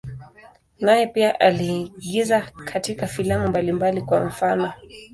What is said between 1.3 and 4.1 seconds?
aliigiza katika filamu mbalimbali,